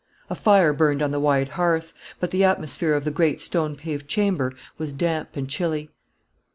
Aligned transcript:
A 0.31 0.35
fire 0.35 0.73
burned 0.73 1.03
on 1.03 1.11
the 1.11 1.19
wide 1.19 1.49
hearth; 1.49 1.93
but 2.19 2.31
the 2.31 2.43
atmosphere 2.43 2.95
of 2.95 3.03
the 3.03 3.11
great 3.11 3.39
stone 3.39 3.75
paved 3.75 4.07
chamber 4.07 4.51
was 4.79 4.91
damp 4.93 5.35
and 5.37 5.47
chilly. 5.47 5.91